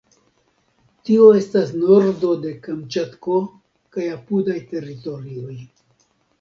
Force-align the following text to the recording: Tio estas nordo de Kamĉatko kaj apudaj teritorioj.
Tio 1.09 1.27
estas 1.39 1.73
nordo 1.81 2.33
de 2.47 2.55
Kamĉatko 2.65 3.39
kaj 3.99 4.11
apudaj 4.19 4.59
teritorioj. 4.75 5.57